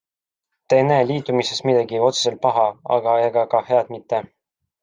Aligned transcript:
Ta 0.67 0.77
ei 0.77 0.85
näe 0.91 1.03
liitumises 1.09 1.61
midagi 1.71 2.01
otseselt 2.07 2.41
paha, 2.47 2.67
aga 2.99 3.17
ega 3.29 3.47
ka 3.55 3.65
head 3.71 3.97
mitte. 3.99 4.27